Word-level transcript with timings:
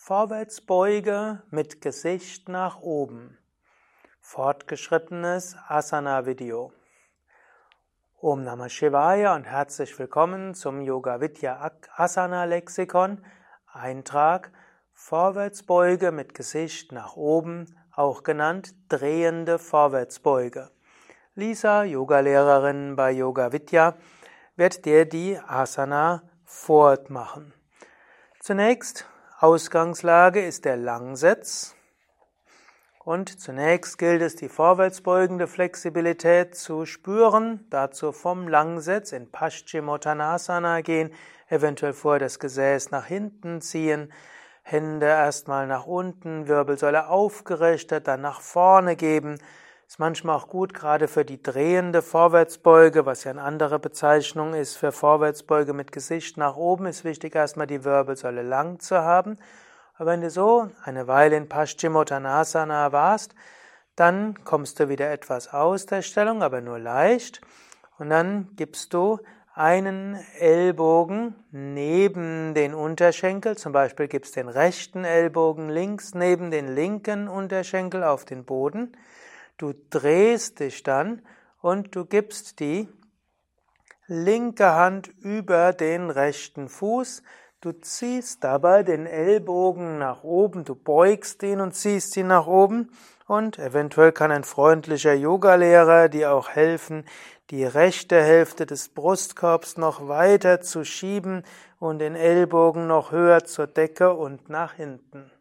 Vorwärtsbeuge 0.00 1.42
mit 1.50 1.82
Gesicht 1.82 2.48
nach 2.48 2.80
oben. 2.80 3.36
Fortgeschrittenes 4.20 5.54
Asana-Video. 5.66 6.72
Om 8.18 8.42
Namah 8.42 8.70
Shivaya 8.70 9.34
und 9.34 9.44
herzlich 9.44 9.98
willkommen 9.98 10.54
zum 10.54 10.80
Yoga 10.80 11.20
Vidya 11.20 11.72
Asana 11.94 12.44
Lexikon. 12.44 13.22
Eintrag 13.70 14.50
Vorwärtsbeuge 14.94 16.10
mit 16.10 16.32
Gesicht 16.32 16.92
nach 16.92 17.16
oben, 17.16 17.66
auch 17.94 18.22
genannt 18.22 18.74
drehende 18.88 19.58
Vorwärtsbeuge. 19.58 20.70
Lisa, 21.34 21.82
Yogalehrerin 21.82 22.96
bei 22.96 23.10
Yoga 23.10 23.52
Vidya, 23.52 23.94
wird 24.56 24.86
dir 24.86 25.04
die 25.04 25.38
Asana 25.38 26.22
fortmachen. 26.46 27.52
Zunächst 28.40 29.04
Ausgangslage 29.40 30.44
ist 30.44 30.64
der 30.64 30.76
Langsitz. 30.76 31.76
Und 33.04 33.40
zunächst 33.40 33.96
gilt 33.96 34.20
es, 34.20 34.34
die 34.34 34.48
vorwärtsbeugende 34.48 35.46
Flexibilität 35.46 36.56
zu 36.56 36.86
spüren. 36.86 37.64
Dazu 37.70 38.10
vom 38.10 38.48
Langsitz 38.48 39.12
in 39.12 39.30
Paschimottanasana 39.30 40.80
gehen, 40.80 41.14
eventuell 41.48 41.92
vor 41.92 42.18
das 42.18 42.40
Gesäß 42.40 42.90
nach 42.90 43.06
hinten 43.06 43.60
ziehen, 43.60 44.12
Hände 44.62 45.06
erstmal 45.06 45.68
nach 45.68 45.86
unten, 45.86 46.48
Wirbelsäule 46.48 47.08
aufgerichtet, 47.08 48.08
dann 48.08 48.20
nach 48.20 48.40
vorne 48.40 48.96
geben, 48.96 49.38
ist 49.88 49.98
manchmal 49.98 50.36
auch 50.36 50.48
gut, 50.48 50.74
gerade 50.74 51.08
für 51.08 51.24
die 51.24 51.42
drehende 51.42 52.02
Vorwärtsbeuge, 52.02 53.06
was 53.06 53.24
ja 53.24 53.30
eine 53.30 53.40
andere 53.40 53.78
Bezeichnung 53.78 54.52
ist 54.52 54.76
für 54.76 54.92
Vorwärtsbeuge 54.92 55.72
mit 55.72 55.92
Gesicht 55.92 56.36
nach 56.36 56.56
oben, 56.56 56.84
ist 56.84 57.04
wichtig, 57.04 57.34
erstmal 57.34 57.66
die 57.66 57.84
Wirbelsäule 57.84 58.42
lang 58.42 58.80
zu 58.80 58.98
haben. 58.98 59.38
Aber 59.94 60.10
wenn 60.10 60.20
du 60.20 60.28
so 60.28 60.68
eine 60.84 61.06
Weile 61.06 61.36
in 61.36 61.48
Paschimottanasana 61.48 62.92
warst, 62.92 63.34
dann 63.96 64.44
kommst 64.44 64.78
du 64.78 64.90
wieder 64.90 65.10
etwas 65.10 65.54
aus 65.54 65.86
der 65.86 66.02
Stellung, 66.02 66.42
aber 66.42 66.60
nur 66.60 66.78
leicht. 66.78 67.40
Und 67.98 68.10
dann 68.10 68.50
gibst 68.56 68.92
du 68.92 69.18
einen 69.54 70.20
Ellbogen 70.38 71.34
neben 71.50 72.52
den 72.52 72.74
Unterschenkel, 72.74 73.56
zum 73.56 73.72
Beispiel 73.72 74.06
gibst 74.06 74.36
den 74.36 74.50
rechten 74.50 75.04
Ellbogen 75.04 75.70
links 75.70 76.12
neben 76.12 76.50
den 76.50 76.74
linken 76.74 77.26
Unterschenkel 77.26 78.04
auf 78.04 78.26
den 78.26 78.44
Boden. 78.44 78.92
Du 79.58 79.74
drehst 79.90 80.60
dich 80.60 80.84
dann 80.84 81.20
und 81.60 81.96
du 81.96 82.04
gibst 82.04 82.60
die 82.60 82.88
linke 84.06 84.72
Hand 84.72 85.08
über 85.20 85.72
den 85.72 86.10
rechten 86.10 86.68
Fuß. 86.68 87.24
Du 87.60 87.72
ziehst 87.72 88.44
dabei 88.44 88.84
den 88.84 89.06
Ellbogen 89.06 89.98
nach 89.98 90.22
oben, 90.22 90.64
du 90.64 90.76
beugst 90.76 91.42
ihn 91.42 91.60
und 91.60 91.74
ziehst 91.74 92.16
ihn 92.16 92.28
nach 92.28 92.46
oben 92.46 92.90
und 93.26 93.58
eventuell 93.58 94.12
kann 94.12 94.30
ein 94.30 94.44
freundlicher 94.44 95.14
Yogalehrer 95.14 96.08
dir 96.08 96.32
auch 96.32 96.50
helfen, 96.50 97.04
die 97.50 97.64
rechte 97.64 98.22
Hälfte 98.22 98.64
des 98.64 98.90
Brustkorbs 98.90 99.76
noch 99.76 100.06
weiter 100.06 100.60
zu 100.60 100.84
schieben 100.84 101.42
und 101.80 101.98
den 101.98 102.14
Ellbogen 102.14 102.86
noch 102.86 103.10
höher 103.10 103.42
zur 103.44 103.66
Decke 103.66 104.14
und 104.14 104.48
nach 104.48 104.74
hinten. 104.74 105.32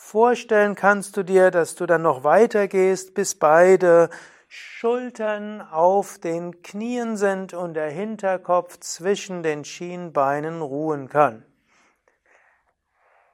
Vorstellen 0.00 0.76
kannst 0.76 1.16
du 1.16 1.24
dir, 1.24 1.50
dass 1.50 1.74
du 1.74 1.84
dann 1.84 2.02
noch 2.02 2.22
weitergehst, 2.22 3.14
bis 3.14 3.34
beide 3.34 4.08
Schultern 4.46 5.60
auf 5.60 6.18
den 6.18 6.62
Knien 6.62 7.16
sind 7.16 7.52
und 7.52 7.74
der 7.74 7.90
Hinterkopf 7.90 8.78
zwischen 8.78 9.42
den 9.42 9.64
Schienbeinen 9.64 10.62
ruhen 10.62 11.08
kann. 11.08 11.44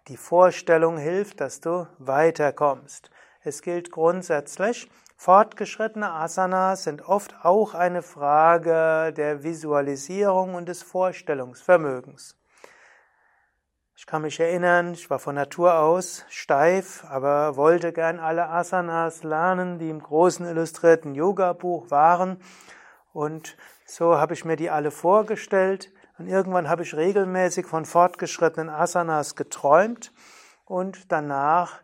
Die 0.09 0.17
Vorstellung 0.17 0.97
hilft, 0.97 1.43
dass 1.43 1.61
du 1.61 1.87
weiterkommst. 1.99 3.11
Es 3.43 3.61
gilt 3.61 3.93
grundsätzlich, 3.93 4.91
fortgeschrittene 5.17 6.11
Asanas 6.11 6.85
sind 6.85 7.07
oft 7.07 7.45
auch 7.45 7.75
eine 7.75 8.03
Frage 8.03 9.13
der 9.13 9.45
Visualisierung 9.45 10.55
und 10.55 10.69
des 10.69 10.83
Vorstellungsvermögens. 10.83 12.37
Ich 13.97 14.07
kann 14.07 14.23
mich 14.23 14.41
erinnern, 14.41 14.95
ich 14.95 15.09
war 15.09 15.21
von 15.21 15.37
Natur 15.37 15.79
aus 15.79 16.25
steif, 16.29 17.05
aber 17.09 17.55
wollte 17.55 17.93
gern 17.93 18.19
alle 18.19 18.49
Asanas 18.49 19.23
lernen, 19.23 19.79
die 19.79 19.89
im 19.89 20.03
großen 20.03 20.45
illustrierten 20.45 21.15
Yoga-Buch 21.15 21.93
waren. 21.93 22.41
Und 23.13 23.57
so 23.87 24.19
habe 24.19 24.35
ich 24.35 24.45
mir 24.45 24.57
die 24.57 24.69
alle 24.69 24.91
vorgestellt. 24.91 25.93
Und 26.19 26.27
irgendwann 26.27 26.69
habe 26.69 26.83
ich 26.83 26.97
regelmäßig 26.97 27.67
von 27.67 27.85
fortgeschrittenen 27.85 28.69
Asanas 28.69 29.37
geträumt. 29.37 30.13
Und 30.65 31.13
danach 31.13 31.84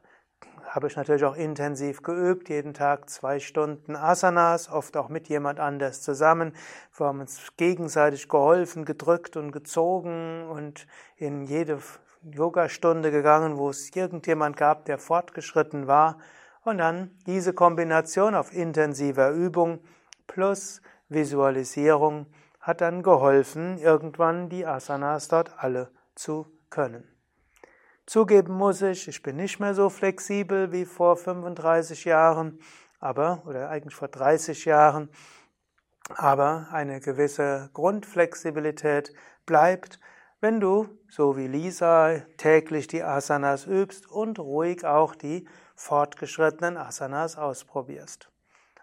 habe 0.70 0.86
ich 0.86 0.96
natürlich 0.96 1.24
auch 1.24 1.34
intensiv 1.34 2.02
geübt, 2.02 2.48
jeden 2.48 2.74
Tag 2.74 3.10
zwei 3.10 3.40
Stunden 3.40 3.96
Asanas, 3.96 4.70
oft 4.70 4.96
auch 4.96 5.08
mit 5.08 5.28
jemand 5.28 5.58
anders 5.58 6.00
zusammen. 6.00 6.54
Wir 6.96 7.06
haben 7.06 7.20
uns 7.20 7.40
gegenseitig 7.56 8.28
geholfen, 8.28 8.84
gedrückt 8.84 9.36
und 9.36 9.50
gezogen 9.50 10.46
und 10.48 10.86
in 11.16 11.42
jede 11.42 11.80
Yogastunde 12.22 13.10
gegangen, 13.10 13.58
wo 13.58 13.70
es 13.70 13.94
irgendjemand 13.96 14.56
gab, 14.56 14.84
der 14.84 14.98
fortgeschritten 14.98 15.88
war. 15.88 16.18
Und 16.62 16.78
dann 16.78 17.10
diese 17.26 17.52
Kombination 17.52 18.36
auf 18.36 18.54
intensiver 18.54 19.30
Übung 19.30 19.80
plus 20.28 20.82
Visualisierung 21.08 22.26
hat 22.60 22.80
dann 22.80 23.02
geholfen, 23.02 23.78
irgendwann 23.78 24.48
die 24.48 24.64
Asanas 24.64 25.26
dort 25.26 25.52
alle 25.58 25.90
zu 26.14 26.46
können. 26.68 27.19
Zugeben 28.10 28.54
muss 28.54 28.82
ich, 28.82 29.06
ich 29.06 29.22
bin 29.22 29.36
nicht 29.36 29.60
mehr 29.60 29.72
so 29.72 29.88
flexibel 29.88 30.72
wie 30.72 30.84
vor 30.84 31.16
35 31.16 32.06
Jahren, 32.06 32.58
aber, 32.98 33.44
oder 33.46 33.70
eigentlich 33.70 33.94
vor 33.94 34.08
30 34.08 34.64
Jahren, 34.64 35.08
aber 36.16 36.66
eine 36.72 36.98
gewisse 36.98 37.70
Grundflexibilität 37.72 39.14
bleibt, 39.46 40.00
wenn 40.40 40.58
du, 40.58 40.88
so 41.08 41.36
wie 41.36 41.46
Lisa, 41.46 42.16
täglich 42.36 42.88
die 42.88 43.04
Asanas 43.04 43.64
übst 43.68 44.10
und 44.10 44.40
ruhig 44.40 44.84
auch 44.84 45.14
die 45.14 45.46
fortgeschrittenen 45.76 46.78
Asanas 46.78 47.38
ausprobierst. 47.38 48.28